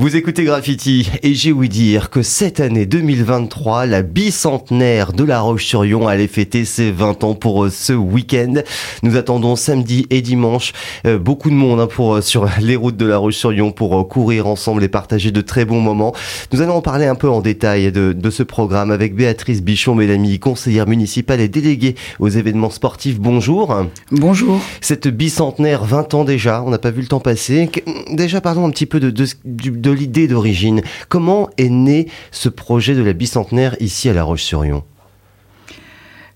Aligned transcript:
Vous 0.00 0.14
écoutez 0.14 0.44
Graffiti 0.44 1.10
et 1.24 1.34
j'ai 1.34 1.50
ouï 1.50 1.68
dire 1.68 2.08
que 2.08 2.22
cette 2.22 2.60
année 2.60 2.86
2023, 2.86 3.84
la 3.84 4.02
bicentenaire 4.02 5.12
de 5.12 5.24
La 5.24 5.40
Roche-sur-Yon 5.40 6.06
allait 6.06 6.28
fêter 6.28 6.64
ses 6.64 6.92
20 6.92 7.24
ans 7.24 7.34
pour 7.34 7.64
euh, 7.64 7.68
ce 7.68 7.94
week-end. 7.94 8.54
Nous 9.02 9.16
attendons 9.16 9.56
samedi 9.56 10.06
et 10.10 10.22
dimanche 10.22 10.72
euh, 11.04 11.18
beaucoup 11.18 11.50
de 11.50 11.56
monde 11.56 11.80
hein, 11.80 11.88
pour, 11.88 12.14
euh, 12.14 12.20
sur 12.20 12.48
les 12.60 12.76
routes 12.76 12.96
de 12.96 13.06
La 13.06 13.18
Roche-sur-Yon 13.18 13.72
pour 13.72 14.06
courir 14.06 14.46
ensemble 14.46 14.84
et 14.84 14.88
partager 14.88 15.32
de 15.32 15.40
très 15.40 15.64
bons 15.64 15.80
moments. 15.80 16.14
Nous 16.52 16.62
allons 16.62 16.74
en 16.74 16.80
parler 16.80 17.06
un 17.06 17.16
peu 17.16 17.28
en 17.28 17.40
détail 17.40 17.90
de, 17.90 18.12
de 18.12 18.30
ce 18.30 18.44
programme 18.44 18.92
avec 18.92 19.16
Béatrice 19.16 19.64
Bichon-Mélanie, 19.64 20.38
conseillère 20.38 20.86
municipale 20.86 21.40
et 21.40 21.48
déléguée 21.48 21.96
aux 22.20 22.28
événements 22.28 22.70
sportifs. 22.70 23.18
Bonjour. 23.18 23.76
Bonjour. 24.12 24.60
Cette 24.80 25.08
bicentenaire, 25.08 25.82
20 25.82 26.14
ans 26.14 26.22
déjà, 26.22 26.62
on 26.62 26.70
n'a 26.70 26.78
pas 26.78 26.92
vu 26.92 27.00
le 27.00 27.08
temps 27.08 27.18
passer. 27.18 27.68
Déjà 28.12 28.40
parlons 28.40 28.64
un 28.64 28.70
petit 28.70 28.86
peu 28.86 29.00
de, 29.00 29.10
de, 29.10 29.26
de 29.44 29.87
de 29.88 29.92
l'idée 29.92 30.28
d'origine. 30.28 30.82
Comment 31.08 31.48
est 31.56 31.70
né 31.70 32.08
ce 32.30 32.48
projet 32.48 32.94
de 32.94 33.02
la 33.02 33.14
bicentenaire 33.14 33.74
ici 33.80 34.08
à 34.08 34.12
La 34.12 34.22
Roche-sur-Yon? 34.22 34.84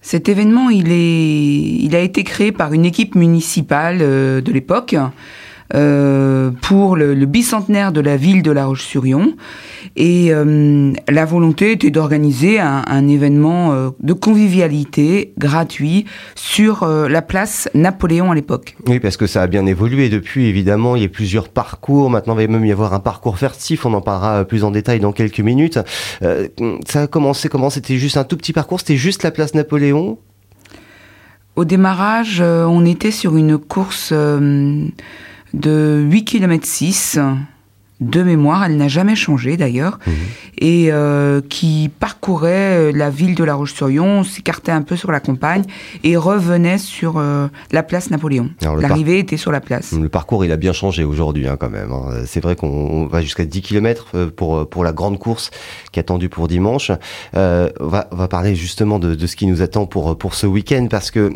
Cet 0.01 0.29
événement, 0.29 0.71
il, 0.71 0.91
est, 0.91 1.85
il 1.85 1.95
a 1.95 2.01
été 2.01 2.25
créé 2.25 2.51
par 2.51 2.73
une 2.73 2.85
équipe 2.85 3.15
municipale 3.15 3.99
euh, 4.01 4.41
de 4.41 4.51
l'époque 4.51 4.97
pour 5.73 6.97
le, 6.97 7.15
le, 7.15 7.27
bicentenaire 7.27 7.93
de 7.93 8.01
la 8.01 8.17
ville 8.17 8.43
de 8.43 8.51
La 8.51 8.67
Roche-sur-Yon. 8.67 9.35
Et 9.97 10.33
euh, 10.33 10.93
la 11.09 11.25
volonté 11.25 11.73
était 11.73 11.91
d'organiser 11.91 12.61
un, 12.61 12.83
un, 12.87 13.09
événement 13.09 13.73
euh, 13.73 13.91
de 14.01 14.13
convivialité 14.13 15.33
gratuit 15.39 16.07
sur 16.35 16.83
euh, 16.83 17.09
la 17.09 17.23
place 17.23 17.69
Napoléon 17.75 18.31
à 18.31 18.35
l'époque. 18.35 18.77
Oui, 18.87 19.01
parce 19.01 19.17
que 19.17 19.27
ça 19.27 19.43
a 19.43 19.47
bien 19.47 19.67
évolué 19.67 20.09
depuis, 20.09 20.47
évidemment. 20.47 20.97
Il 20.97 21.03
y 21.03 21.07
a 21.07 21.09
plusieurs 21.09 21.49
parcours. 21.49 22.11
Maintenant, 22.11 22.39
il 22.39 22.47
va 22.47 22.53
même 22.53 22.65
y 22.65 22.73
avoir 22.73 22.95
un 22.95 23.01
parcours 23.01 23.39
festif. 23.39 23.87
On 23.87 23.95
en 23.95 24.01
parlera 24.01 24.45
plus 24.45 24.65
en 24.65 24.71
détail 24.71 25.01
dans 25.01 25.13
quelques 25.13 25.41
minutes. 25.41 25.79
Euh, 26.23 26.49
ça 26.87 27.03
a 27.03 27.07
commencé 27.07 27.49
comment? 27.49 27.71
C'était 27.71 27.97
juste 27.97 28.17
un 28.17 28.25
tout 28.25 28.37
petit 28.37 28.53
parcours? 28.53 28.81
C'était 28.81 28.97
juste 28.97 29.23
la 29.23 29.31
place 29.31 29.55
Napoléon? 29.55 30.19
Au 31.55 31.65
démarrage, 31.67 32.41
euh, 32.41 32.65
on 32.65 32.87
était 32.87 33.11
sur 33.11 33.37
une 33.37 33.59
course 33.59 34.11
euh, 34.13 34.87
de 35.53 36.09
8 36.11 36.25
km 36.25 36.59
6 36.63 37.19
de 38.03 38.23
mémoire, 38.23 38.65
elle 38.65 38.77
n'a 38.77 38.89
jamais 38.89 39.17
changé 39.17 39.57
d'ailleurs, 39.57 39.99
mmh. 40.07 40.11
et 40.59 40.93
euh, 40.93 41.41
qui 41.49 41.91
parcourait 42.01 42.93
la 42.93 43.11
ville 43.11 43.35
de 43.35 43.45
La 43.45 43.55
Roche-sur-Yon, 43.55 44.25
s'écartait 44.25 44.73
un 44.73 44.83
peu 44.83 44.97
sur 44.97 45.13
la 45.13 45.21
campagne 45.21 45.65
et 46.05 46.17
revenait 46.17 46.79
sur 46.79 47.19
euh, 47.19 47.49
la 47.71 47.83
place 47.83 48.11
Napoléon. 48.11 48.51
L'arrivée 48.61 49.19
était 49.19 49.37
sur 49.37 49.53
la 49.53 49.61
place. 49.61 49.93
Le 49.93 50.09
parcours, 50.09 50.45
il 50.45 50.53
a 50.53 50.57
bien 50.57 50.73
changé 50.73 51.05
aujourd'hui 51.05 51.47
hein, 51.47 51.57
quand 51.59 51.71
même. 51.71 51.93
Hein. 51.93 52.25
C'est 52.27 52.43
vrai 52.43 52.57
qu'on 52.57 53.07
va 53.07 53.23
jusqu'à 53.23 53.45
10 53.45 53.63
km 53.63 54.07
euh, 54.15 54.31
pour, 54.31 54.69
pour 54.69 54.85
la 54.85 54.93
grande 54.93 55.19
course 55.19 55.51
qui 55.93 55.99
est 55.99 56.03
attendue 56.03 56.29
pour 56.29 56.49
dimanche. 56.49 56.91
Euh, 57.37 57.71
on, 57.81 57.89
va, 57.89 58.09
on 58.13 58.17
va 58.17 58.29
parler 58.29 58.55
justement 58.55 58.99
de, 58.99 59.15
de, 59.15 59.27
ce 59.27 59.37
qui 59.37 59.47
nous 59.47 59.63
attend 59.63 59.87
pour, 59.87 60.17
pour 60.17 60.35
ce 60.35 60.47
week-end 60.47 60.87
parce 60.91 61.11
que 61.11 61.33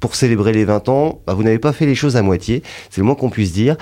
pour 0.00 0.14
célébrer 0.14 0.52
les 0.52 0.64
20 0.64 0.88
ans, 0.88 1.20
bah, 1.26 1.34
vous 1.34 1.42
n'avez 1.42 1.58
pas 1.58 1.72
fait 1.72 1.86
les 1.86 1.94
choses 1.94 2.16
à 2.16 2.22
moitié, 2.22 2.62
c'est 2.90 3.00
le 3.00 3.06
moins 3.06 3.14
qu'on 3.14 3.30
puisse 3.30 3.52
dire. 3.52 3.76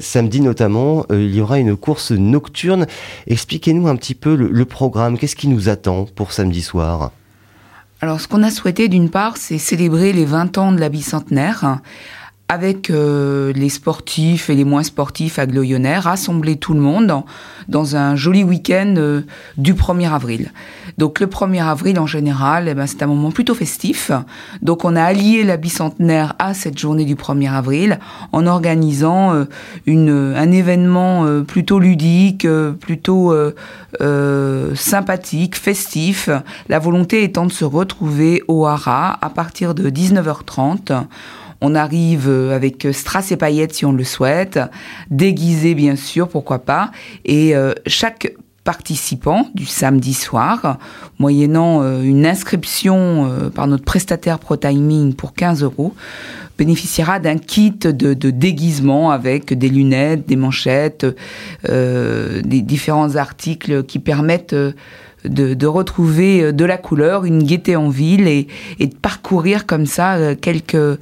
samedi 0.00 0.40
notamment, 0.40 1.06
il 1.20 1.34
y 1.34 1.40
aura 1.40 1.58
une 1.58 1.76
course 1.76 2.10
nocturne. 2.12 2.86
Expliquez-nous 3.26 3.88
un 3.88 3.96
petit 3.96 4.14
peu 4.14 4.34
le, 4.34 4.48
le 4.48 4.64
programme. 4.64 5.18
Qu'est-ce 5.18 5.36
qui 5.36 5.48
nous 5.48 5.68
attend 5.68 6.06
pour 6.14 6.32
samedi 6.32 6.62
soir? 6.62 7.10
Alors, 8.00 8.20
ce 8.20 8.28
qu'on 8.28 8.42
a 8.42 8.50
souhaité, 8.50 8.88
d'une 8.88 9.08
part, 9.08 9.36
c'est 9.36 9.58
célébrer 9.58 10.12
les 10.12 10.26
20 10.26 10.58
ans 10.58 10.72
de 10.72 10.78
la 10.78 10.88
bicentenaire 10.88 11.80
avec 12.48 12.90
euh, 12.90 13.52
les 13.54 13.70
sportifs 13.70 14.50
et 14.50 14.54
les 14.54 14.64
moins 14.64 14.82
sportifs 14.82 15.38
à 15.38 15.46
Gloyonnaire, 15.46 16.04
rassembler 16.04 16.56
tout 16.56 16.74
le 16.74 16.80
monde 16.80 17.24
dans, 17.68 17.96
un 17.96 18.16
joli 18.16 18.44
week-end 18.44 18.94
euh, 18.98 19.22
du 19.56 19.72
1er 19.72 20.12
avril. 20.12 20.52
Donc 20.98 21.20
le 21.20 21.26
1er 21.26 21.64
avril, 21.64 21.98
en 21.98 22.06
général, 22.06 22.68
eh 22.68 22.74
ben, 22.74 22.86
c'est 22.86 23.02
un 23.02 23.06
moment 23.06 23.30
plutôt 23.30 23.54
festif. 23.54 24.10
Donc 24.60 24.84
on 24.84 24.94
a 24.94 25.02
allié 25.02 25.42
la 25.42 25.56
bicentenaire 25.56 26.34
à 26.38 26.52
cette 26.52 26.78
journée 26.78 27.06
du 27.06 27.14
1er 27.14 27.50
avril 27.50 27.98
en 28.32 28.46
organisant 28.46 29.34
euh, 29.34 29.44
une, 29.86 30.34
un 30.36 30.52
événement 30.52 31.24
euh, 31.24 31.42
plutôt 31.42 31.78
ludique, 31.78 32.46
plutôt 32.80 33.34
sympathique, 34.74 35.56
festif. 35.56 36.28
La 36.68 36.78
volonté 36.78 37.22
étant 37.22 37.46
de 37.46 37.52
se 37.52 37.64
retrouver 37.64 38.42
au 38.48 38.66
Hara 38.66 39.18
à 39.22 39.30
partir 39.30 39.74
de 39.74 39.88
19h30 39.88 41.04
on 41.64 41.74
arrive 41.74 42.28
avec 42.28 42.86
strass 42.92 43.32
et 43.32 43.36
paillettes 43.38 43.72
si 43.72 43.86
on 43.86 43.92
le 43.92 44.04
souhaite, 44.04 44.60
déguisé 45.10 45.74
bien 45.74 45.96
sûr, 45.96 46.28
pourquoi 46.28 46.58
pas. 46.58 46.90
Et 47.24 47.56
euh, 47.56 47.72
chaque 47.86 48.34
participant 48.64 49.48
du 49.54 49.66
samedi 49.66 50.14
soir, 50.14 50.78
moyennant 51.18 51.82
euh, 51.82 52.02
une 52.02 52.26
inscription 52.26 53.30
euh, 53.30 53.50
par 53.50 53.66
notre 53.66 53.84
prestataire 53.84 54.38
ProTiming 54.38 55.14
pour 55.14 55.34
15 55.34 55.62
euros, 55.62 55.94
bénéficiera 56.58 57.18
d'un 57.18 57.38
kit 57.38 57.72
de, 57.72 58.14
de, 58.14 58.30
déguisement 58.30 59.10
avec 59.10 59.52
des 59.52 59.68
lunettes, 59.68 60.26
des 60.26 60.36
manchettes, 60.36 61.06
euh, 61.68 62.42
des 62.42 62.62
différents 62.62 63.16
articles 63.16 63.84
qui 63.84 63.98
permettent 63.98 64.54
de, 64.54 64.74
de, 65.54 65.66
retrouver 65.66 66.52
de 66.52 66.64
la 66.64 66.76
couleur, 66.76 67.24
une 67.24 67.42
gaieté 67.42 67.76
en 67.76 67.88
ville 67.88 68.28
et, 68.28 68.46
et 68.78 68.86
de 68.86 68.94
parcourir 68.94 69.66
comme 69.66 69.86
ça 69.86 70.34
quelques 70.34 70.98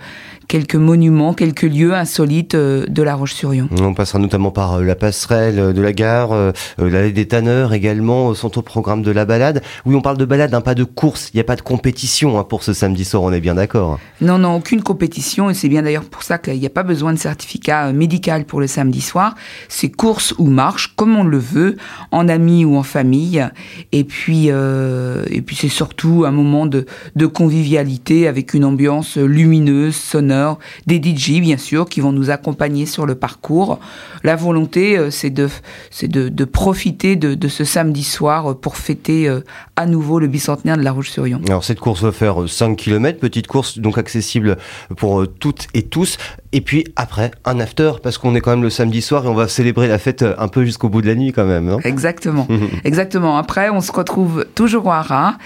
quelques 0.53 0.75
monuments, 0.75 1.33
quelques 1.33 1.63
lieux 1.63 1.95
insolites 1.95 2.55
de 2.55 3.03
La 3.03 3.15
Roche-sur-Yon. 3.15 3.71
On 3.81 3.95
passera 3.95 4.19
notamment 4.19 4.51
par 4.51 4.83
la 4.83 4.95
passerelle 4.95 5.73
de 5.73 5.81
la 5.81 5.95
gare, 5.95 6.53
l'allée 6.77 7.13
des 7.13 7.27
tanneurs 7.27 7.73
également 7.73 8.35
sont 8.35 8.59
au 8.59 8.63
programme 8.63 9.03
de 9.03 9.11
la 9.11 9.25
balade. 9.25 9.63
Oui, 9.87 9.95
on 9.95 10.03
parle 10.03 10.19
de 10.19 10.27
balade, 10.27 10.53
hein, 10.53 10.61
pas 10.61 10.75
de 10.75 10.85
course, 10.85 11.31
il 11.33 11.39
n'y 11.39 11.41
a 11.41 11.45
pas 11.45 11.57
de 11.57 11.63
compétition 11.63 12.39
hein, 12.39 12.45
pour 12.45 12.65
ce 12.65 12.75
samedi 12.75 13.07
soir, 13.07 13.23
on 13.23 13.33
est 13.33 13.41
bien 13.41 13.55
d'accord 13.55 13.99
Non, 14.21 14.37
non, 14.37 14.57
aucune 14.57 14.83
compétition, 14.83 15.42
et 15.51 15.55
c'est 15.55 15.69
bien 15.69 15.83
d'ailleurs 15.83 16.05
pour 16.05 16.23
ça 16.23 16.39
qu'il 16.39 16.59
n'y 16.59 16.67
a 16.67 16.71
pas 16.71 16.83
besoin 16.83 17.13
de 17.13 17.19
certificat 17.19 17.93
médical 17.93 18.45
pour 18.45 18.61
le 18.61 18.67
samedi 18.67 19.01
soir. 19.01 19.35
C'est 19.69 19.91
course 19.91 20.35
ou 20.39 20.47
marche, 20.47 20.95
comme 20.97 21.17
on 21.17 21.25
le 21.25 21.39
veut, 21.39 21.77
en 22.11 22.29
amis 22.29 22.65
ou 22.65 22.77
en 22.77 22.83
famille. 22.83 23.47
Et 23.93 24.05
puis, 24.05 24.47
euh, 24.49 25.25
et 25.31 25.43
puis 25.43 25.57
c'est 25.57 25.69
surtout 25.69 26.25
un 26.27 26.31
moment 26.31 26.67
de, 26.67 26.87
convivialité 27.33 28.29
avec 28.29 28.53
une 28.53 28.65
ambiance 28.65 29.17
lumineuse, 29.17 29.97
sonore, 29.97 30.59
des 30.87 31.01
DJ 31.01 31.41
bien 31.41 31.57
sûr 31.57 31.89
qui 31.89 32.01
vont 32.01 32.13
nous 32.13 32.31
accompagner 32.31 32.85
sur 32.85 33.07
le 33.07 33.15
parcours. 33.15 33.79
La 34.23 34.37
volonté, 34.37 34.99
euh, 34.99 35.11
c'est 35.11 35.31
de, 35.31 35.49
c'est 35.91 36.09
de, 36.09 36.45
profiter 36.45 37.17
de, 37.17 37.49
ce 37.49 37.65
samedi 37.65 38.05
soir 38.05 38.57
pour 38.59 38.77
fêter 38.77 39.29
euh, 39.29 39.41
à 39.77 39.87
nouveau 39.87 40.19
le 40.19 40.27
bicentenaire 40.27 40.77
de 40.77 40.83
La 40.83 40.93
Roche-sur-Yon. 40.93 41.41
Alors 41.47 41.65
cette 41.65 41.81
course 41.81 42.03
va 42.03 42.13
faire 42.13 42.49
5 42.49 42.77
km, 42.77 43.19
petite 43.19 43.47
course 43.47 43.79
donc 43.79 43.99
accessible 43.99 44.57
pour 44.97 45.23
euh, 45.23 45.32
toutes 45.39 45.69
et 45.75 45.83
tous. 45.85 46.19
Et 46.53 46.61
puis 46.61 46.85
après, 46.97 47.31
un 47.45 47.61
after, 47.61 47.93
parce 48.03 48.19
qu'on 48.19 48.35
est 48.35 48.41
quand 48.41 48.51
même 48.51 48.63
le 48.63 48.71
samedi 48.71 49.03
soir 49.03 49.25
et 49.25 49.29
on 49.29 49.35
va 49.35 49.49
célébrer 49.49 49.89
la 49.89 49.99
fête 49.99 50.25
un 50.37 50.49
peu 50.49 50.65
jusqu'au 50.65 50.89
bout 50.89 51.03
de 51.03 51.07
la 51.07 51.15
nuit 51.15 51.33
quand 51.33 51.47
même, 51.47 51.67
non? 51.67 51.79
Exactement. 51.85 52.47
Exactement. 52.85 53.39
Après, 53.39 53.71
on 53.71 53.81
se 53.81 53.93
retrouve 53.93 54.47
toujours 54.55 54.87
au 54.87 54.91
Hara. 54.91 55.37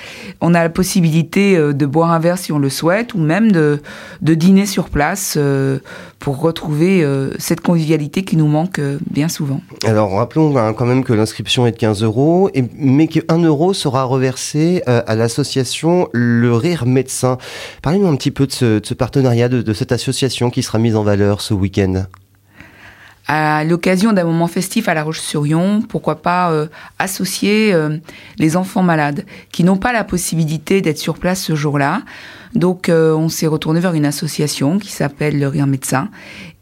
On 0.41 0.55
a 0.55 0.62
la 0.62 0.71
possibilité 0.71 1.56
de 1.56 1.87
boire 1.87 2.11
un 2.11 2.19
verre 2.19 2.39
si 2.39 2.53
on 2.53 2.59
le 2.59 2.71
souhaite, 2.71 3.15
ou 3.15 3.19
même 3.19 3.53
de, 3.53 3.81
de 4.22 4.34
dîner 4.34 4.67
sur 4.67 4.91
place 4.91 5.34
euh, 5.37 5.78
pour 6.19 6.41
retrouver 6.41 7.03
euh, 7.03 7.31
cette 7.38 7.61
convivialité 7.61 8.25
qui 8.25 8.37
nous 8.37 8.47
manque 8.47 8.78
euh, 8.78 8.99
bien 9.11 9.28
souvent. 9.28 9.61
Alors 9.84 10.12
rappelons 10.12 10.56
hein, 10.56 10.73
quand 10.73 10.87
même 10.87 11.05
que 11.05 11.12
l'inscription 11.12 11.67
est 11.67 11.73
de 11.73 11.77
15 11.77 12.03
euros, 12.03 12.50
et, 12.55 12.65
mais 12.77 13.06
que 13.06 13.21
1 13.28 13.43
euro 13.44 13.75
sera 13.75 14.05
reversé 14.05 14.83
à 14.87 15.15
l'association 15.15 16.09
Le 16.12 16.55
Rire 16.55 16.87
Médecin. 16.87 17.38
Parlez-nous 17.83 18.09
un 18.09 18.17
petit 18.17 18.31
peu 18.31 18.47
de 18.47 18.53
ce, 18.53 18.78
de 18.78 18.87
ce 18.87 18.94
partenariat, 18.94 19.49
de, 19.49 19.62
de 19.62 19.73
cette 19.73 19.93
association 19.93 20.50
qui 20.50 20.62
sera 20.62 20.78
mise 20.78 20.95
en 20.96 21.02
valeur 21.02 21.40
ce 21.40 21.54
week-end 21.54 22.06
à 23.28 23.64
l'occasion 23.64 24.12
d'un 24.12 24.24
moment 24.24 24.46
festif 24.46 24.88
à 24.88 24.94
La 24.94 25.02
Roche-sur-Yon, 25.02 25.82
pourquoi 25.82 26.22
pas 26.22 26.52
euh, 26.52 26.66
associer 26.98 27.72
euh, 27.75 27.98
les 28.38 28.56
enfants 28.56 28.82
malades 28.82 29.25
qui 29.50 29.64
n'ont 29.64 29.76
pas 29.76 29.93
la 29.93 30.04
possibilité 30.04 30.81
d'être 30.81 30.98
sur 30.98 31.19
place 31.19 31.43
ce 31.43 31.56
jour-là. 31.56 32.02
Donc 32.54 32.88
euh, 32.88 33.14
on 33.14 33.28
s'est 33.28 33.46
retourné 33.46 33.81
vers 33.81 33.94
une 33.94 34.06
association 34.06 34.78
qui 34.78 34.93
s'appelle 34.93 35.38
Le 35.38 35.48
Rire 35.48 35.66
Médecin 35.66 36.08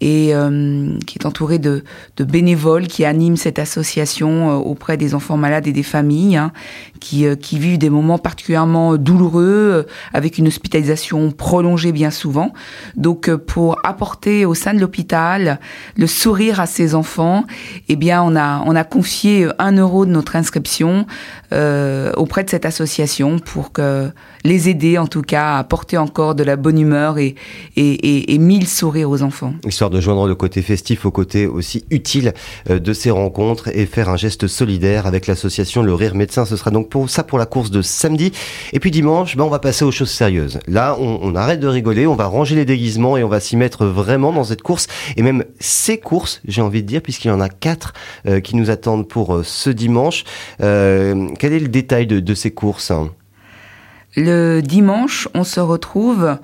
et 0.01 0.35
euh, 0.35 0.99
qui 1.07 1.19
est 1.19 1.27
entourée 1.27 1.59
de, 1.59 1.85
de, 2.17 2.25
bénévoles 2.25 2.87
qui 2.89 3.05
animent 3.05 3.37
cette 3.37 3.59
association 3.59 4.51
euh, 4.51 4.55
auprès 4.55 4.97
des 4.97 5.15
enfants 5.15 5.37
malades 5.37 5.67
et 5.67 5.73
des 5.73 5.83
familles 5.83 6.37
hein, 6.37 6.53
qui, 7.01 7.27
qui, 7.37 7.59
vivent 7.59 7.79
des 7.79 7.91
moments 7.91 8.19
particulièrement 8.19 8.97
douloureux 8.97 9.87
avec 10.13 10.39
une 10.39 10.49
hospitalisation 10.49 11.31
prolongée 11.31 11.93
bien 11.93 12.11
souvent. 12.11 12.53
Donc 12.97 13.35
pour 13.35 13.79
apporter 13.85 14.45
au 14.45 14.55
sein 14.55 14.75
de 14.75 14.81
l'hôpital 14.81 15.61
le 15.97 16.07
sourire 16.07 16.61
à 16.61 16.67
ces 16.67 16.95
enfants, 16.95 17.45
eh 17.89 17.97
bien 17.97 18.23
on 18.23 18.37
a, 18.37 18.63
on 18.67 18.75
a 18.75 18.85
confié 18.85 19.49
un 19.59 19.73
euro 19.77 20.07
de 20.07 20.11
notre 20.11 20.37
inscription 20.37 21.07
auprès 21.53 22.43
de 22.43 22.51
cette 22.51 22.67
association 22.67 23.39
pour 23.39 23.73
que 23.73 24.11
les 24.45 24.69
aider 24.69 24.99
en 24.99 25.07
tout 25.07 25.23
cas 25.23 25.59
à 25.59 25.65
apporter 25.75 25.99
encore 25.99 26.37
de 26.37 26.45
la 26.45 26.55
bonne 26.55 26.79
humeur 26.79 27.19
et, 27.19 27.35
mille 28.39 28.69
sourires 28.69 29.11
aux 29.11 29.23
enfants. 29.23 29.55
Histoire 29.67 29.91
de 29.91 30.01
joindre 30.01 30.29
le 30.29 30.37
côté 30.37 30.63
festif 30.63 31.05
au 31.05 31.11
côté 31.11 31.49
aussi 31.49 31.85
utile 31.91 32.33
euh, 32.71 32.79
de 32.79 32.93
ces 32.93 33.11
rencontres 33.11 33.77
et 33.77 33.85
faire 33.85 34.09
un 34.09 34.17
geste 34.17 34.47
solidaire 34.47 35.09
avec 35.09 35.27
l'association 35.27 35.83
Le 35.83 35.93
Rire 35.93 36.15
Médecin. 36.15 36.45
Ce 36.45 36.57
sera 36.57 36.71
donc 36.71 36.91
pour 36.91 37.11
ça 37.11 37.25
pour 37.25 37.39
la 37.39 37.47
course 37.47 37.73
de 37.73 37.83
samedi. 37.83 38.31
Et 38.73 38.79
puis 38.79 38.93
dimanche, 38.93 39.37
ben, 39.37 39.43
on 39.43 39.49
va 39.49 39.59
passer 39.59 39.85
aux 39.85 39.91
choses 39.91 40.13
sérieuses. 40.13 40.61
Là, 40.69 40.97
on, 41.01 41.35
arrête 41.35 41.59
de 41.59 41.67
rigoler, 41.67 42.07
on 42.07 42.15
va 42.15 42.27
ranger 42.27 42.55
les 42.55 42.65
déguisements 42.65 43.17
et 43.17 43.25
on 43.25 43.29
va 43.29 43.41
s'y 43.41 43.57
mettre 43.57 43.85
vraiment 43.85 44.33
dans 44.33 44.45
cette 44.45 44.63
course 44.63 44.87
et 45.17 45.23
même 45.23 45.45
ces 45.59 45.99
courses, 45.99 46.41
j'ai 46.47 46.63
envie 46.63 46.85
de 46.85 46.87
dire, 46.87 47.03
puisqu'il 47.03 47.29
y 47.29 47.33
en 47.33 47.41
a 47.41 47.49
quatre 47.49 47.95
euh, 48.29 48.39
qui 48.39 48.55
nous 48.55 48.71
attendent 48.71 49.09
pour 49.09 49.35
euh, 49.35 49.43
ce 49.43 49.71
dimanche. 49.71 50.23
Quel 50.59 51.53
est 51.53 51.59
le 51.59 51.69
détail 51.69 52.07
de, 52.07 52.21
de 52.21 52.35
ces 52.35 52.53
courses 52.53 52.93
Le 54.17 54.61
dimanche, 54.61 55.29
on 55.35 55.45
se 55.45 55.61
retrouve 55.61 56.39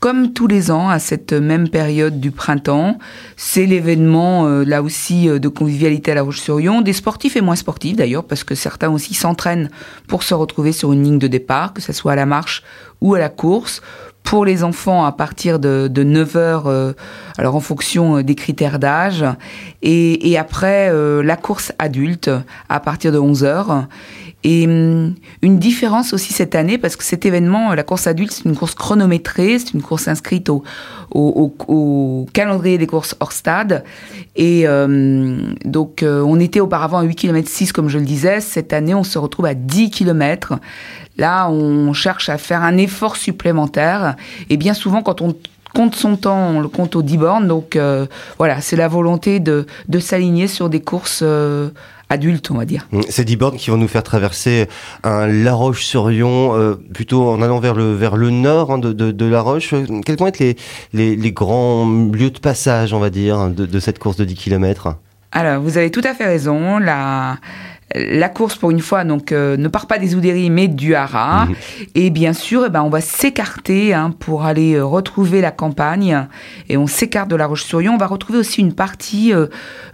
comme 0.00 0.34
tous 0.34 0.46
les 0.46 0.70
ans 0.70 0.90
à 0.90 0.98
cette 0.98 1.32
même 1.32 1.70
période 1.70 2.20
du 2.20 2.30
printemps. 2.30 2.98
C'est 3.36 3.64
l'événement 3.64 4.46
là 4.46 4.82
aussi 4.82 5.28
de 5.28 5.48
convivialité 5.48 6.12
à 6.12 6.14
La 6.14 6.22
Roche-sur-Yon, 6.22 6.82
des 6.82 6.92
sportifs 6.92 7.36
et 7.36 7.40
moins 7.40 7.56
sportifs 7.56 7.96
d'ailleurs, 7.96 8.24
parce 8.24 8.44
que 8.44 8.54
certains 8.54 8.90
aussi 8.90 9.14
s'entraînent 9.14 9.70
pour 10.06 10.22
se 10.22 10.34
retrouver 10.34 10.72
sur 10.72 10.92
une 10.92 11.02
ligne 11.02 11.18
de 11.18 11.26
départ, 11.26 11.72
que 11.72 11.80
ce 11.80 11.94
soit 11.94 12.12
à 12.12 12.16
la 12.16 12.26
marche 12.26 12.62
ou 13.00 13.14
à 13.14 13.18
la 13.18 13.30
course, 13.30 13.80
pour 14.24 14.46
les 14.46 14.64
enfants 14.64 15.04
à 15.04 15.12
partir 15.12 15.58
de, 15.60 15.86
de 15.86 16.02
9 16.02 16.36
heures, 16.36 16.66
euh, 16.66 16.92
alors 17.36 17.54
en 17.54 17.60
fonction 17.60 18.16
euh, 18.16 18.22
des 18.22 18.34
critères 18.34 18.78
d'âge, 18.78 19.24
et, 19.82 20.36
après 20.38 20.88
euh, 20.90 21.22
la 21.22 21.36
course 21.36 21.72
adulte 21.78 22.30
à 22.68 22.80
partir 22.80 23.12
de 23.12 23.18
11 23.18 23.44
heures. 23.44 23.86
Et 24.44 24.66
hum, 24.66 25.14
une 25.42 25.58
différence 25.58 26.12
aussi 26.12 26.32
cette 26.32 26.54
année, 26.54 26.78
parce 26.78 26.96
que 26.96 27.04
cet 27.04 27.26
événement, 27.26 27.74
la 27.74 27.82
course 27.82 28.06
adulte, 28.06 28.30
c'est 28.30 28.44
une 28.44 28.56
course 28.56 28.74
chronométrée, 28.74 29.58
c'est 29.58 29.74
une 29.74 29.82
course 29.82 30.06
inscrite 30.06 30.48
au, 30.48 30.62
au, 31.10 31.54
au, 31.68 32.26
calendrier 32.32 32.78
des 32.78 32.86
courses 32.86 33.16
hors 33.20 33.32
stade. 33.32 33.84
Et 34.36 34.68
hum, 34.68 35.54
donc, 35.64 36.04
on 36.04 36.38
était 36.38 36.60
auparavant 36.60 36.98
à 36.98 37.02
8 37.02 37.14
km 37.14 37.48
6, 37.48 37.72
comme 37.72 37.88
je 37.88 37.98
le 37.98 38.04
disais. 38.04 38.40
Cette 38.40 38.72
année, 38.72 38.94
on 38.94 39.04
se 39.04 39.18
retrouve 39.18 39.46
à 39.46 39.54
10 39.54 39.90
km. 39.90 40.54
Là, 41.16 41.48
on 41.48 41.92
cherche 41.92 42.28
à 42.28 42.38
faire 42.38 42.62
un 42.62 42.76
effort 42.76 43.16
supplémentaire. 43.16 44.16
Et 44.50 44.56
bien 44.56 44.74
souvent, 44.74 45.02
quand 45.02 45.20
on 45.20 45.34
compte 45.74 45.96
son 45.96 46.16
temps, 46.16 46.50
on 46.54 46.60
le 46.60 46.68
compte 46.68 46.96
aux 46.96 47.02
10 47.02 47.18
bornes. 47.18 47.48
Donc 47.48 47.76
euh, 47.76 48.06
voilà, 48.38 48.60
c'est 48.60 48.76
la 48.76 48.88
volonté 48.88 49.40
de, 49.40 49.66
de 49.88 49.98
s'aligner 49.98 50.48
sur 50.48 50.70
des 50.70 50.80
courses 50.80 51.20
euh, 51.22 51.70
adultes, 52.08 52.50
on 52.50 52.56
va 52.56 52.64
dire. 52.64 52.86
Mmh, 52.92 53.00
ces 53.08 53.24
10 53.24 53.36
bornes 53.36 53.56
qui 53.56 53.70
vont 53.70 53.76
nous 53.76 53.88
faire 53.88 54.02
traverser 54.02 54.68
un 55.02 55.26
La 55.26 55.54
Roche-sur-Yon, 55.54 56.54
euh, 56.54 56.74
plutôt 56.92 57.28
en 57.28 57.42
allant 57.42 57.60
vers 57.60 57.74
le, 57.74 57.94
vers 57.94 58.16
le 58.16 58.30
nord 58.30 58.70
hein, 58.70 58.78
de, 58.78 58.92
de, 58.92 59.10
de, 59.10 59.26
La 59.26 59.40
Roche. 59.40 59.74
Quels 60.04 60.16
vont 60.16 60.26
être 60.26 60.38
les, 60.38 60.56
les, 60.92 61.16
les, 61.16 61.32
grands 61.32 61.86
lieux 61.86 62.30
de 62.30 62.38
passage, 62.38 62.92
on 62.92 63.00
va 63.00 63.10
dire, 63.10 63.50
de, 63.50 63.66
de 63.66 63.80
cette 63.80 63.98
course 63.98 64.16
de 64.16 64.24
10 64.24 64.34
km 64.34 64.96
Alors, 65.32 65.62
vous 65.62 65.78
avez 65.78 65.90
tout 65.90 66.02
à 66.04 66.14
fait 66.14 66.26
raison. 66.26 66.78
La 66.78 67.38
la 67.94 68.28
course, 68.28 68.56
pour 68.56 68.70
une 68.70 68.80
fois, 68.80 69.04
donc 69.04 69.30
euh, 69.30 69.56
ne 69.56 69.68
part 69.68 69.86
pas 69.86 69.98
des 69.98 70.14
Oudéry, 70.14 70.50
mais 70.50 70.68
du 70.68 70.94
Hara. 70.94 71.46
Mhm. 71.46 71.54
Et 71.94 72.10
bien 72.10 72.32
sûr, 72.32 72.64
eh 72.66 72.70
ben, 72.70 72.82
on 72.82 72.88
va 72.88 73.00
s'écarter 73.00 73.94
hein, 73.94 74.10
pour 74.18 74.44
aller 74.44 74.74
euh, 74.74 74.84
retrouver 74.84 75.40
la 75.40 75.50
campagne. 75.50 76.26
Et 76.68 76.76
on 76.76 76.86
s'écarte 76.86 77.28
de 77.28 77.36
la 77.36 77.46
Roche-sur-Yon. 77.46 77.94
On 77.94 77.98
va 77.98 78.06
retrouver 78.06 78.38
aussi 78.38 78.60
une 78.60 78.72
partie 78.72 79.32
euh, 79.32 79.46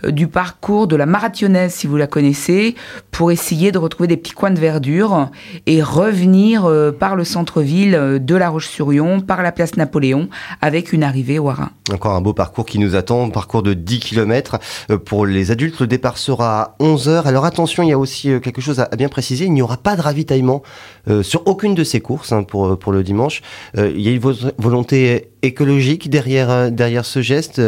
du 0.09 0.29
parcours 0.29 0.87
de 0.87 0.97
la 0.97 1.07
Marathionnaise, 1.07 1.75
si 1.75 1.87
vous 1.87 1.97
la 1.97 2.07
connaissez, 2.07 2.75
pour 3.11 3.33
essayer 3.33 3.73
de 3.73 3.79
retrouver 3.79 4.07
des 4.07 4.17
petits 4.17 4.33
coins 4.33 4.51
de 4.51 4.61
verdure 4.61 5.29
et 5.67 5.83
revenir 5.83 6.71
par 6.99 7.17
le 7.17 7.25
centre-ville 7.25 8.19
de 8.21 8.35
la 8.35 8.49
Roche-sur-Yon, 8.49 9.21
par 9.21 9.43
la 9.43 9.53
place 9.53 9.77
Napoléon, 9.77 10.29
avec 10.61 10.93
une 10.93 11.03
arrivée 11.03 11.39
au 11.39 11.51
Hara. 11.51 11.71
Encore 11.93 12.15
un 12.15 12.21
beau 12.21 12.33
parcours 12.33 12.65
qui 12.65 12.79
nous 12.79 12.95
attend, 12.95 13.27
un 13.27 13.31
parcours 13.31 13.63
de 13.63 13.75
10 13.75 14.01
km. 14.01 14.59
Pour 15.05 15.27
les 15.27 15.51
adultes, 15.51 15.81
le 15.81 15.87
départ 15.87 16.19
sera 16.19 16.63
à 16.63 16.77
11h. 16.81 17.25
Alors 17.25 17.45
attention, 17.45 17.80
il 17.83 17.89
y 17.89 17.93
a 17.93 17.99
aussi 17.99 18.31
euh, 18.31 18.41
quelque 18.41 18.61
chose 18.61 18.81
à, 18.81 18.89
bien 18.97 19.09
préciser. 19.09 19.45
Il 19.45 19.53
n'y 19.53 19.63
aura 19.63 19.77
pas 19.77 19.97
de 19.97 20.01
ravitaillement 20.01 20.63
euh, 21.09 21.23
sur 21.23 21.47
aucune 21.47 21.75
de 21.75 21.85
ces 21.85 22.01
courses 22.01 22.33
hein, 22.33 22.43
pour, 22.43 22.79
pour 22.79 22.93
le 22.93 23.03
dimanche. 23.03 23.43
Euh, 23.77 23.93
il 23.95 24.01
y 24.01 24.09
a 24.09 24.13
une 24.13 24.21
volonté 24.59 25.31
écologique 25.43 26.11
derrière, 26.11 26.71
derrière 26.71 27.05
ce 27.05 27.23
geste. 27.23 27.61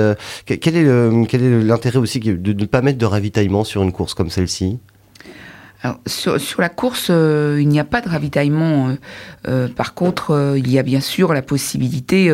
quel 0.46 0.76
est 0.76 1.26
quel 1.26 1.42
est 1.42 1.62
l'intérêt 1.62 1.98
aussi 1.98 2.20
de 2.20 2.52
ne 2.52 2.64
pas 2.66 2.82
mettre 2.82 2.98
de 2.98 3.06
ravitaillement 3.06 3.64
sur 3.64 3.82
une 3.82 3.92
course 3.92 4.14
comme 4.14 4.30
celle-ci? 4.30 4.78
Sur, 6.06 6.40
sur, 6.40 6.60
la 6.60 6.68
course, 6.68 7.08
euh, 7.10 7.58
il 7.60 7.68
n'y 7.68 7.80
a 7.80 7.84
pas 7.84 8.00
de 8.00 8.08
ravitaillement. 8.08 8.88
Euh, 8.88 8.92
euh 9.48 9.68
par 9.68 9.94
contre, 9.94 10.54
il 10.56 10.70
y 10.70 10.78
a 10.78 10.82
bien 10.82 11.00
sûr 11.00 11.32
la 11.32 11.42
possibilité 11.42 12.32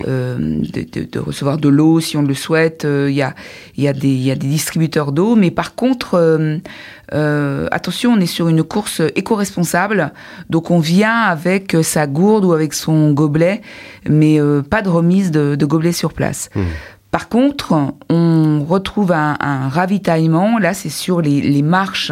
de, 0.00 1.18
recevoir 1.18 1.58
de 1.58 1.68
l'eau 1.68 2.00
si 2.00 2.16
on 2.16 2.22
le 2.22 2.34
souhaite. 2.34 2.84
il, 2.84 3.14
y 3.14 3.22
a, 3.22 3.34
il, 3.76 3.84
y 3.84 3.88
a 3.88 3.92
des, 3.92 4.08
il 4.08 4.22
y 4.22 4.30
a 4.30 4.34
des 4.34 4.46
distributeurs 4.46 5.12
d'eau, 5.12 5.36
mais 5.36 5.50
par 5.50 5.74
contre, 5.74 6.60
attention, 7.10 8.12
on 8.12 8.20
est 8.20 8.26
sur 8.26 8.48
une 8.48 8.62
course 8.62 9.00
éco-responsable, 9.16 10.12
donc 10.50 10.70
on 10.70 10.78
vient 10.78 11.22
avec 11.22 11.76
sa 11.82 12.06
gourde 12.06 12.44
ou 12.44 12.52
avec 12.52 12.74
son 12.74 13.12
gobelet, 13.12 13.62
mais 14.08 14.38
pas 14.68 14.82
de 14.82 14.88
remise 14.88 15.30
de, 15.30 15.54
de 15.54 15.66
gobelet 15.66 15.92
sur 15.92 16.12
place. 16.12 16.50
Mmh. 16.54 16.60
Par 17.12 17.28
contre, 17.28 17.74
on 18.08 18.64
retrouve 18.64 19.12
un, 19.12 19.68
ravitaillement, 19.68 20.58
là 20.58 20.72
c'est 20.72 20.88
sur 20.88 21.20
les, 21.20 21.60
marches, 21.60 22.10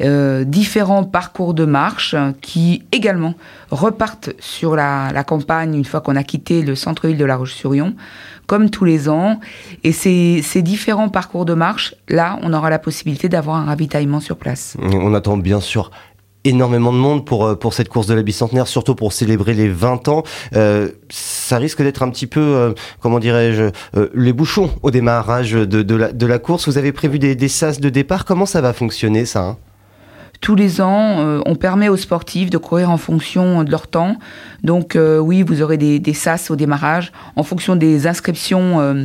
euh, 0.00 0.42
différents 0.42 1.04
parcours 1.04 1.54
de 1.54 1.64
marche 1.64 2.16
qui 2.40 2.82
également 2.90 3.34
repartent 3.70 4.30
sur 4.40 4.74
la, 4.74 5.12
la 5.12 5.22
campagne 5.22 5.76
une 5.76 5.84
fois 5.84 6.00
qu'on 6.00 6.16
a 6.16 6.24
quitté 6.24 6.62
le 6.62 6.74
centre-ville 6.74 7.16
de 7.16 7.24
La 7.24 7.36
Roche-sur-Yon, 7.36 7.94
comme 8.48 8.70
tous 8.70 8.84
les 8.84 9.08
ans. 9.08 9.38
Et 9.84 9.92
ces, 9.92 10.42
ces 10.42 10.62
différents 10.62 11.10
parcours 11.10 11.44
de 11.44 11.54
marche, 11.54 11.94
là, 12.08 12.40
on 12.42 12.52
aura 12.52 12.70
la 12.70 12.80
possibilité 12.80 13.28
d'avoir 13.28 13.58
un 13.58 13.66
ravitaillement 13.66 14.18
sur 14.18 14.36
place. 14.36 14.76
On 14.82 15.14
attend 15.14 15.36
bien 15.36 15.60
sûr 15.60 15.92
énormément 16.44 16.92
de 16.92 16.98
monde 16.98 17.24
pour, 17.24 17.46
euh, 17.46 17.54
pour 17.54 17.74
cette 17.74 17.88
course 17.88 18.06
de 18.06 18.14
la 18.14 18.22
bicentenaire, 18.22 18.66
surtout 18.66 18.94
pour 18.94 19.12
célébrer 19.12 19.54
les 19.54 19.68
20 19.68 20.08
ans. 20.08 20.22
Euh, 20.54 20.90
ça 21.10 21.58
risque 21.58 21.82
d'être 21.82 22.02
un 22.02 22.10
petit 22.10 22.26
peu, 22.26 22.40
euh, 22.40 22.72
comment 23.00 23.18
dirais-je, 23.18 23.70
euh, 23.96 24.08
les 24.14 24.32
bouchons 24.32 24.70
au 24.82 24.90
démarrage 24.90 25.52
de, 25.52 25.82
de, 25.82 25.94
la, 25.94 26.12
de 26.12 26.26
la 26.26 26.38
course. 26.38 26.68
Vous 26.68 26.78
avez 26.78 26.92
prévu 26.92 27.18
des, 27.18 27.34
des 27.34 27.48
de 27.80 27.88
départ. 27.88 28.24
Comment 28.24 28.46
ça 28.46 28.60
va 28.60 28.72
fonctionner 28.72 29.24
ça 29.24 29.40
hein? 29.40 29.56
Tous 30.40 30.54
les 30.54 30.80
ans, 30.80 31.20
euh, 31.20 31.40
on 31.46 31.56
permet 31.56 31.88
aux 31.88 31.96
sportifs 31.96 32.48
de 32.48 32.58
courir 32.58 32.90
en 32.90 32.96
fonction 32.96 33.64
de 33.64 33.70
leur 33.70 33.88
temps. 33.88 34.16
Donc 34.62 34.94
euh, 34.94 35.18
oui, 35.18 35.42
vous 35.42 35.62
aurez 35.62 35.76
des, 35.76 35.98
des, 35.98 36.14
SAS 36.14 36.50
au 36.50 36.56
démarrage. 36.56 37.12
En 37.34 37.42
fonction 37.42 37.74
des 37.74 38.06
inscriptions 38.06 38.80
euh, 38.80 39.04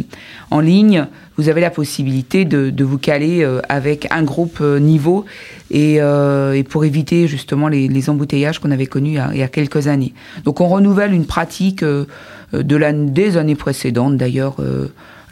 en 0.51 0.59
ligne, 0.59 1.07
vous 1.37 1.49
avez 1.49 1.61
la 1.61 1.71
possibilité 1.71 2.45
de, 2.45 2.69
de 2.69 2.83
vous 2.83 2.99
caler 2.99 3.43
avec 3.67 4.07
un 4.11 4.21
groupe 4.21 4.61
niveau 4.61 5.25
et, 5.71 5.95
et, 5.95 6.63
pour 6.63 6.85
éviter 6.85 7.27
justement 7.27 7.67
les, 7.67 7.87
les 7.87 8.09
embouteillages 8.11 8.59
qu'on 8.59 8.69
avait 8.69 8.85
connus 8.85 9.09
il 9.09 9.15
y, 9.15 9.17
a, 9.17 9.29
il 9.33 9.39
y, 9.39 9.43
a, 9.43 9.47
quelques 9.47 9.87
années. 9.87 10.13
Donc 10.43 10.61
on 10.61 10.67
renouvelle 10.67 11.11
une 11.11 11.25
pratique 11.25 11.83
de 11.83 12.75
la, 12.75 12.93
des 12.93 13.37
années 13.37 13.55
précédentes 13.55 14.15
d'ailleurs. 14.15 14.57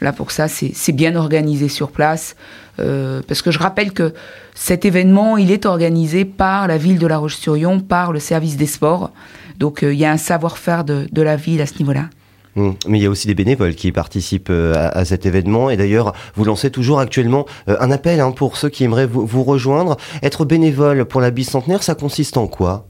Là, 0.00 0.12
pour 0.12 0.32
ça, 0.32 0.48
c'est 0.48 0.92
bien 0.92 1.14
organisé 1.14 1.68
sur 1.68 1.92
place. 1.92 2.34
Euh, 2.80 3.20
parce 3.26 3.42
que 3.42 3.50
je 3.50 3.58
rappelle 3.58 3.92
que 3.92 4.14
cet 4.54 4.84
événement, 4.84 5.36
il 5.36 5.50
est 5.50 5.66
organisé 5.66 6.24
par 6.24 6.66
la 6.66 6.78
ville 6.78 6.98
de 6.98 7.06
La 7.06 7.18
Roche-sur-Yon, 7.18 7.80
par 7.80 8.12
le 8.12 8.18
service 8.18 8.56
des 8.56 8.66
sports. 8.66 9.10
Donc, 9.58 9.82
euh, 9.82 9.92
il 9.92 9.98
y 9.98 10.04
a 10.04 10.10
un 10.10 10.16
savoir-faire 10.16 10.84
de, 10.84 11.06
de, 11.10 11.22
la 11.22 11.36
ville 11.36 11.60
à 11.60 11.66
ce 11.66 11.78
niveau-là. 11.78 12.08
Mmh. 12.56 12.70
Mais 12.88 12.98
il 12.98 13.02
y 13.02 13.06
a 13.06 13.10
aussi 13.10 13.26
des 13.26 13.34
bénévoles 13.34 13.74
qui 13.74 13.92
participent 13.92 14.50
euh, 14.50 14.74
à, 14.74 14.88
à 14.88 15.04
cet 15.04 15.24
événement. 15.24 15.70
Et 15.70 15.76
d'ailleurs, 15.76 16.12
vous 16.34 16.44
lancez 16.44 16.70
toujours 16.70 17.00
actuellement 17.00 17.46
euh, 17.68 17.76
un 17.80 17.90
appel 17.90 18.20
hein, 18.20 18.32
pour 18.32 18.56
ceux 18.56 18.68
qui 18.68 18.84
aimeraient 18.84 19.06
vous, 19.06 19.26
vous 19.26 19.42
rejoindre. 19.42 19.96
Être 20.22 20.44
bénévole 20.44 21.04
pour 21.04 21.20
la 21.20 21.30
bicentenaire, 21.30 21.82
ça 21.82 21.94
consiste 21.94 22.36
en 22.36 22.46
quoi? 22.46 22.86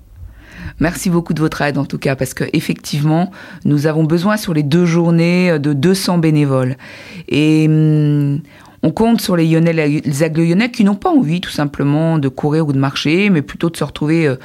Merci 0.81 1.11
beaucoup 1.11 1.35
de 1.35 1.41
votre 1.41 1.61
aide 1.61 1.77
en 1.77 1.85
tout 1.85 1.99
cas 1.99 2.17
parce 2.17 2.33
que 2.33 2.45
effectivement 2.55 3.31
nous 3.67 3.87
avons 3.87 4.05
besoin 4.05 4.39
sur 4.39 4.55
les 4.55 4.63
deux 4.63 4.87
journées 4.87 5.59
de 5.59 5.75
200 5.75 6.17
bénévoles 6.19 6.77
et 7.29 7.67
hum, 7.69 8.41
on 8.83 8.91
compte 8.91 9.21
sur 9.21 9.37
les 9.37 9.47
Lyonnais, 9.47 9.73
les 9.73 10.23
Aglo-Lyonnais 10.23 10.71
qui 10.71 10.85
n'ont 10.85 10.97
pas 10.97 11.11
envie 11.11 11.41
tout 11.41 11.51
simplement 11.51 12.19
de 12.19 12.29
courir 12.29 12.67
ou 12.67 12.73
de 12.73 12.79
marcher, 12.79 13.31
mais 13.31 13.43
plutôt 13.43 13.71
de 13.71 13.77
se 13.77 13.85
retrouver 13.85 14.27
euh, 14.27 14.37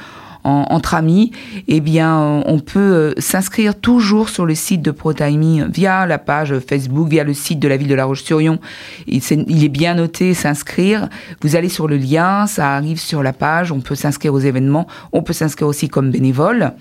en, 0.44 0.66
entre 0.70 0.94
amis, 0.94 1.32
eh 1.66 1.80
bien, 1.80 2.42
on 2.46 2.60
peut 2.60 2.78
euh, 2.78 3.12
s'inscrire 3.18 3.74
toujours 3.74 4.28
sur 4.28 4.46
le 4.46 4.54
site 4.54 4.82
de 4.82 4.90
ProTiming 4.90 5.70
via 5.70 6.06
la 6.06 6.18
page 6.18 6.58
Facebook, 6.60 7.08
via 7.08 7.24
le 7.24 7.34
site 7.34 7.58
de 7.58 7.68
la 7.68 7.76
ville 7.76 7.88
de 7.88 7.94
La 7.94 8.04
Roche-sur-Yon. 8.04 8.58
Il, 9.06 9.20
il, 9.48 9.64
est 9.64 9.68
bien 9.68 9.94
noté, 9.94 10.34
s'inscrire. 10.34 11.08
Vous 11.42 11.56
allez 11.56 11.68
sur 11.68 11.88
le 11.88 11.96
lien, 11.96 12.46
ça 12.46 12.74
arrive 12.74 13.00
sur 13.00 13.22
la 13.22 13.32
page, 13.32 13.72
on 13.72 13.80
peut 13.80 13.96
s'inscrire 13.96 14.32
aux 14.32 14.38
événements, 14.38 14.86
on 15.12 15.22
peut 15.22 15.32
s'inscrire 15.32 15.68
aussi 15.68 15.88
comme 15.88 16.10
bénévole. 16.10 16.72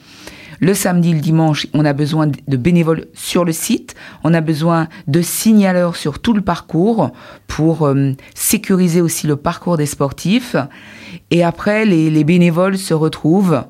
Le 0.59 0.73
samedi, 0.73 1.13
le 1.13 1.19
dimanche, 1.19 1.67
on 1.73 1.85
a 1.85 1.93
besoin 1.93 2.27
de 2.27 2.57
bénévoles 2.57 3.05
sur 3.13 3.45
le 3.45 3.51
site. 3.51 3.95
On 4.23 4.33
a 4.33 4.41
besoin 4.41 4.87
de 5.07 5.21
signaleurs 5.21 5.95
sur 5.95 6.19
tout 6.19 6.33
le 6.33 6.41
parcours 6.41 7.11
pour 7.47 7.85
euh, 7.85 8.13
sécuriser 8.33 9.01
aussi 9.01 9.27
le 9.27 9.35
parcours 9.35 9.77
des 9.77 9.85
sportifs. 9.85 10.55
Et 11.31 11.43
après, 11.43 11.85
les, 11.85 12.09
les 12.09 12.23
bénévoles 12.23 12.77
se 12.77 12.93
retrouvent 12.93 13.63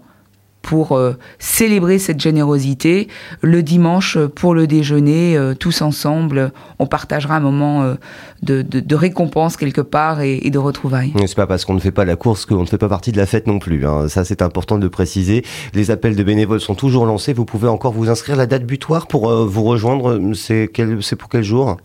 pour 0.67 0.99
célébrer 1.39 1.97
cette 1.97 2.19
générosité. 2.19 3.07
Le 3.41 3.63
dimanche, 3.63 4.17
pour 4.17 4.53
le 4.53 4.67
déjeuner, 4.67 5.39
tous 5.59 5.81
ensemble, 5.81 6.51
on 6.77 6.87
partagera 6.87 7.37
un 7.37 7.39
moment 7.39 7.95
de, 8.43 8.95
récompense 8.95 9.55
quelque 9.55 9.79
part 9.79 10.19
et, 10.19 10.49
de 10.49 10.59
retrouvailles. 10.59 11.13
C'est 11.25 11.35
pas 11.35 11.47
parce 11.47 11.63
qu'on 11.63 11.73
ne 11.73 11.79
fait 11.79 11.91
pas 11.91 12.03
la 12.03 12.17
course 12.17 12.45
qu'on 12.45 12.61
ne 12.61 12.65
fait 12.65 12.77
pas 12.77 12.89
partie 12.89 13.13
de 13.13 13.17
la 13.17 13.25
fête 13.25 13.47
non 13.47 13.59
plus. 13.59 13.85
Hein. 13.85 14.09
Ça, 14.09 14.25
c'est 14.25 14.41
important 14.41 14.77
de 14.77 14.87
préciser. 14.89 15.45
Les 15.73 15.89
appels 15.89 16.17
de 16.17 16.23
bénévoles 16.23 16.59
sont 16.59 16.75
toujours 16.75 17.05
lancés. 17.05 17.31
Vous 17.31 17.45
pouvez 17.45 17.69
encore 17.69 17.93
vous 17.93 18.09
inscrire. 18.09 18.35
La 18.35 18.45
date 18.45 18.65
butoir 18.65 19.07
pour 19.07 19.33
vous 19.45 19.63
rejoindre, 19.63 20.19
c'est 20.33 20.69
pour 21.17 21.29
quel 21.29 21.43
jour? 21.43 21.77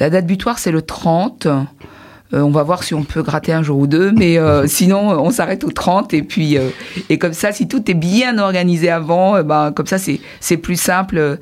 La 0.00 0.08
date 0.08 0.26
butoir, 0.26 0.58
c'est 0.58 0.72
le 0.72 0.80
30. 0.80 1.48
Euh, 2.34 2.40
on 2.40 2.50
va 2.50 2.64
voir 2.64 2.82
si 2.82 2.92
on 2.92 3.04
peut 3.04 3.22
gratter 3.22 3.52
un 3.52 3.62
jour 3.62 3.78
ou 3.78 3.86
deux, 3.86 4.10
mais 4.10 4.38
euh, 4.38 4.66
sinon 4.66 5.10
on 5.10 5.30
s'arrête 5.30 5.62
au 5.62 5.70
30 5.70 6.12
et 6.12 6.22
puis 6.22 6.58
euh, 6.58 6.70
et 7.08 7.18
comme 7.18 7.32
ça, 7.32 7.52
si 7.52 7.68
tout 7.68 7.88
est 7.90 7.94
bien 7.94 8.38
organisé 8.38 8.90
avant, 8.90 9.42
ben 9.42 9.70
comme 9.72 9.86
ça 9.86 9.98
c'est 9.98 10.20
c'est 10.40 10.56
plus 10.56 10.80
simple 10.80 11.38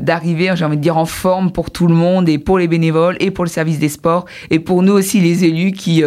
d'arriver, 0.00 0.50
j'ai 0.54 0.64
envie 0.64 0.76
de 0.76 0.82
dire 0.82 0.96
en 0.96 1.04
forme 1.04 1.52
pour 1.52 1.70
tout 1.70 1.86
le 1.86 1.94
monde 1.94 2.28
et 2.28 2.38
pour 2.38 2.58
les 2.58 2.68
bénévoles 2.68 3.16
et 3.20 3.30
pour 3.30 3.44
le 3.44 3.50
service 3.50 3.78
des 3.78 3.90
sports 3.90 4.24
et 4.50 4.58
pour 4.58 4.82
nous 4.82 4.94
aussi 4.94 5.20
les 5.20 5.44
élus 5.44 5.72
qui 5.72 6.02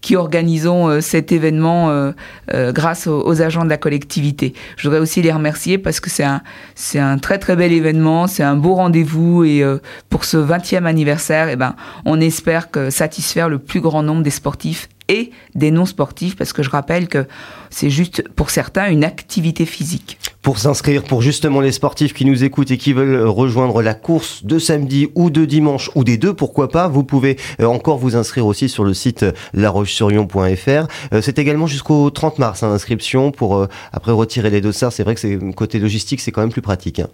qui 0.00 0.16
organisons 0.16 1.00
cet 1.00 1.32
événement 1.32 2.12
grâce 2.52 3.06
aux, 3.06 3.42
agents 3.42 3.64
de 3.64 3.70
la 3.70 3.78
collectivité. 3.78 4.54
Je 4.76 4.88
voudrais 4.88 5.00
aussi 5.00 5.22
les 5.22 5.32
remercier 5.32 5.76
parce 5.76 5.98
que 5.98 6.08
c'est 6.08 6.24
un 6.24 6.42
c'est 6.74 7.00
un 7.00 7.18
très 7.18 7.38
très 7.38 7.56
bel 7.56 7.72
événement, 7.72 8.26
c'est 8.26 8.44
un 8.44 8.56
beau 8.56 8.74
rendez-vous 8.74 9.44
et 9.44 9.64
pour 10.08 10.24
ce 10.24 10.36
20e 10.36 10.84
anniversaire, 10.84 11.48
et 11.48 11.52
eh 11.52 11.56
ben 11.56 11.74
on 12.04 12.20
espère 12.20 12.70
que 12.70 12.90
satisfaire 12.90 13.49
le 13.50 13.58
plus 13.58 13.80
grand 13.80 14.02
nombre 14.02 14.22
des 14.22 14.30
sportifs 14.30 14.88
et 15.10 15.32
des 15.56 15.72
non-sportifs, 15.72 16.36
parce 16.36 16.52
que 16.52 16.62
je 16.62 16.70
rappelle 16.70 17.08
que 17.08 17.26
c'est 17.68 17.90
juste 17.90 18.26
pour 18.36 18.50
certains 18.50 18.88
une 18.88 19.02
activité 19.02 19.66
physique. 19.66 20.18
Pour 20.40 20.58
s'inscrire, 20.58 21.02
pour 21.02 21.20
justement 21.20 21.60
les 21.60 21.72
sportifs 21.72 22.14
qui 22.14 22.24
nous 22.24 22.44
écoutent 22.44 22.70
et 22.70 22.78
qui 22.78 22.92
veulent 22.92 23.26
rejoindre 23.26 23.82
la 23.82 23.94
course 23.94 24.44
de 24.44 24.58
samedi 24.58 25.08
ou 25.16 25.28
de 25.28 25.44
dimanche 25.44 25.90
ou 25.96 26.04
des 26.04 26.16
deux, 26.16 26.32
pourquoi 26.32 26.68
pas, 26.68 26.86
vous 26.86 27.02
pouvez 27.02 27.36
euh, 27.60 27.66
encore 27.66 27.98
vous 27.98 28.16
inscrire 28.16 28.46
aussi 28.46 28.68
sur 28.68 28.84
le 28.84 28.94
site 28.94 29.24
euh, 29.24 29.32
laroche-sur-yon.fr. 29.52 30.86
Euh, 31.12 31.20
c'est 31.20 31.38
également 31.40 31.66
jusqu'au 31.66 32.08
30 32.10 32.38
mars, 32.38 32.62
hein, 32.62 32.70
l'inscription 32.70 33.32
pour 33.32 33.66
après 33.92 34.12
retirer 34.12 34.48
les 34.50 34.60
dossards. 34.60 34.92
C'est 34.92 35.02
vrai 35.02 35.14
que 35.14 35.20
c'est 35.20 35.38
côté 35.54 35.80
logistique, 35.80 36.20
c'est 36.20 36.30
quand 36.30 36.40
même 36.40 36.52
plus 36.52 36.62
pratique. 36.62 37.00
Hein. 37.00 37.08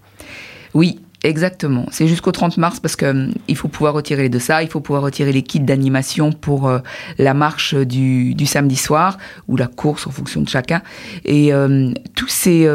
Oui, 0.74 1.00
Exactement. 1.26 1.86
C'est 1.90 2.06
jusqu'au 2.06 2.30
30 2.30 2.56
mars 2.56 2.78
parce 2.78 2.94
que 2.94 3.06
hum, 3.06 3.32
il 3.48 3.56
faut 3.56 3.66
pouvoir 3.66 3.94
retirer 3.94 4.28
les 4.28 4.38
ça, 4.38 4.62
il 4.62 4.68
faut 4.68 4.78
pouvoir 4.78 5.02
retirer 5.02 5.32
les 5.32 5.42
kits 5.42 5.58
d'animation 5.58 6.30
pour 6.30 6.68
euh, 6.68 6.78
la 7.18 7.34
marche 7.34 7.74
du, 7.74 8.36
samedi 8.46 8.76
soir 8.76 9.18
ou 9.48 9.56
la 9.56 9.66
course 9.66 10.06
en 10.06 10.12
fonction 10.12 10.40
de 10.40 10.48
chacun. 10.48 10.82
Et 11.24 11.52
hum, 11.52 11.94
tous 12.14 12.28
ces 12.28 12.68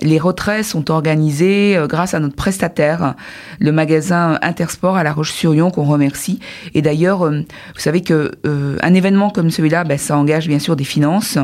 les 0.00 0.18
retraits 0.20 0.64
sont 0.64 0.92
organisés 0.92 1.76
euh, 1.76 1.88
grâce 1.88 2.14
à 2.14 2.20
notre 2.20 2.36
prestataire, 2.36 3.16
le 3.58 3.72
magasin 3.72 4.38
Intersport 4.42 4.96
à 4.96 5.02
La 5.02 5.12
Roche-sur-Yon 5.12 5.72
qu'on 5.72 5.84
remercie. 5.84 6.38
Et 6.74 6.82
d'ailleurs, 6.82 7.28
vous 7.28 7.80
savez 7.80 8.02
que 8.02 8.30
euh, 8.46 8.76
un 8.80 8.94
événement 8.94 9.30
comme 9.30 9.50
celui-là, 9.50 9.82
ben, 9.82 9.98
ça 9.98 10.16
engage 10.16 10.46
bien 10.46 10.60
sûr 10.60 10.76
des 10.76 10.84
finances 10.84 11.36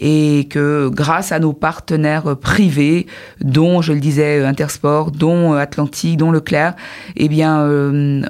et 0.00 0.48
que 0.50 0.90
grâce 0.92 1.30
à 1.30 1.38
nos 1.38 1.52
partenaires 1.52 2.36
privés, 2.36 3.06
dont 3.40 3.82
je 3.82 3.92
le 3.92 4.00
disais 4.00 4.44
Intersport, 4.44 5.12
dont 5.12 5.52
Atlantique 5.52 5.91
dont 6.16 6.30
Leclerc, 6.30 6.74
eh 7.16 7.28
bien, 7.28 7.60
euh, 7.60 8.22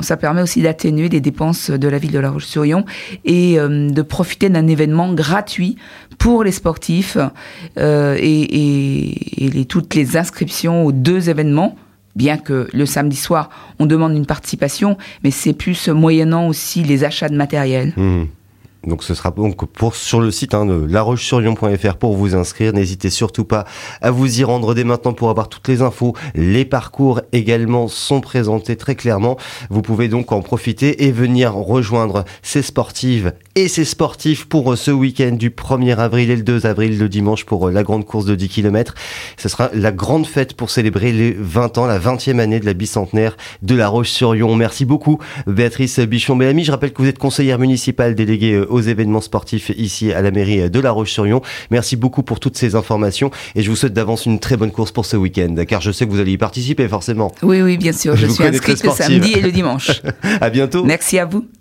ça 0.00 0.16
permet 0.16 0.42
aussi 0.42 0.62
d'atténuer 0.62 1.08
les 1.08 1.20
dépenses 1.20 1.70
de 1.70 1.88
la 1.88 1.98
ville 1.98 2.12
de 2.12 2.18
La 2.18 2.30
Roche-sur-Yon 2.30 2.84
et 3.24 3.58
euh, 3.58 3.90
de 3.90 4.02
profiter 4.02 4.48
d'un 4.48 4.66
événement 4.66 5.12
gratuit 5.12 5.76
pour 6.18 6.44
les 6.44 6.52
sportifs 6.52 7.18
euh, 7.78 8.16
et, 8.18 9.60
et, 9.60 9.64
toutes 9.66 9.94
les 9.94 10.16
inscriptions 10.16 10.84
aux 10.84 10.92
deux 10.92 11.30
événements 11.30 11.76
bien 12.14 12.38
que 12.38 12.68
le 12.72 12.86
samedi 12.86 13.16
soir, 13.16 13.50
on 13.80 13.86
demande 13.86 14.12
une 14.12 14.26
participation, 14.26 14.96
mais 15.24 15.32
c'est 15.32 15.52
plus 15.52 15.88
moyennant 15.88 16.46
aussi 16.46 16.84
les 16.84 17.02
achats 17.02 17.28
de 17.28 17.36
matériel. 17.36 17.92
Mmh. 17.96 18.24
Donc 18.86 19.02
ce 19.02 19.14
sera 19.14 19.30
donc 19.30 19.56
sur 19.92 20.20
le 20.20 20.30
site 20.30 20.54
hein, 20.54 20.66
de 20.66 20.74
laroche-sur-yon.fr 20.74 21.96
pour 21.96 22.16
vous 22.16 22.34
inscrire. 22.34 22.72
N'hésitez 22.72 23.10
surtout 23.10 23.44
pas 23.44 23.64
à 24.00 24.10
vous 24.10 24.40
y 24.40 24.44
rendre 24.44 24.74
dès 24.74 24.84
maintenant 24.84 25.12
pour 25.12 25.30
avoir 25.30 25.48
toutes 25.48 25.68
les 25.68 25.82
infos. 25.82 26.14
Les 26.34 26.64
parcours 26.64 27.20
également 27.32 27.88
sont 27.88 28.20
présentés 28.20 28.76
très 28.76 28.94
clairement. 28.94 29.36
Vous 29.70 29.82
pouvez 29.82 30.08
donc 30.08 30.32
en 30.32 30.42
profiter 30.42 31.04
et 31.04 31.12
venir 31.12 31.54
rejoindre 31.54 32.24
ces 32.42 32.62
sportives 32.62 33.32
et 33.54 33.68
ces 33.68 33.84
sportifs 33.84 34.46
pour 34.46 34.76
ce 34.76 34.90
week-end 34.90 35.32
du 35.32 35.50
1er 35.50 35.96
avril 35.96 36.30
et 36.30 36.36
le 36.36 36.42
2 36.42 36.66
avril, 36.66 36.98
le 36.98 37.08
dimanche 37.08 37.44
pour 37.44 37.70
la 37.70 37.82
grande 37.82 38.04
course 38.04 38.26
de 38.26 38.34
10 38.34 38.48
km. 38.48 38.94
Ce 39.36 39.48
sera 39.48 39.70
la 39.72 39.92
grande 39.92 40.26
fête 40.26 40.54
pour 40.54 40.70
célébrer 40.70 41.12
les 41.12 41.32
20 41.32 41.78
ans, 41.78 41.86
la 41.86 41.98
20e 41.98 42.38
année 42.38 42.60
de 42.60 42.66
la 42.66 42.74
bicentenaire 42.74 43.36
de 43.62 43.74
La 43.74 43.88
Roche-sur-Yon. 43.88 44.54
Merci 44.56 44.84
beaucoup 44.84 45.18
Béatrice 45.46 46.00
Bichon-Bellamy. 46.00 46.64
Je 46.64 46.70
rappelle 46.70 46.92
que 46.92 47.02
vous 47.02 47.08
êtes 47.08 47.18
conseillère 47.18 47.58
municipale 47.58 48.14
déléguée 48.14 48.64
aux 48.74 48.80
événements 48.80 49.20
sportifs 49.20 49.70
ici 49.76 50.12
à 50.12 50.20
la 50.20 50.30
mairie 50.30 50.68
de 50.68 50.80
La 50.80 50.90
Roche-sur-Yon. 50.90 51.40
Merci 51.70 51.96
beaucoup 51.96 52.22
pour 52.22 52.40
toutes 52.40 52.56
ces 52.56 52.74
informations 52.74 53.30
et 53.54 53.62
je 53.62 53.70
vous 53.70 53.76
souhaite 53.76 53.92
d'avance 53.92 54.26
une 54.26 54.38
très 54.38 54.56
bonne 54.56 54.72
course 54.72 54.92
pour 54.92 55.06
ce 55.06 55.16
week-end, 55.16 55.54
car 55.66 55.80
je 55.80 55.92
sais 55.92 56.06
que 56.06 56.10
vous 56.10 56.20
allez 56.20 56.32
y 56.32 56.38
participer 56.38 56.88
forcément. 56.88 57.32
Oui, 57.42 57.62
oui, 57.62 57.78
bien 57.78 57.92
sûr. 57.92 58.16
Je, 58.16 58.26
suis 58.26 58.44
inscrite 58.44 58.82
le 58.82 58.90
samedi 58.90 59.32
et 59.32 59.40
le 59.40 59.52
dimanche. 59.52 60.02
à 60.40 60.50
bientôt. 60.50 60.84
Merci 60.84 61.18
à 61.18 61.24
vous. 61.24 61.46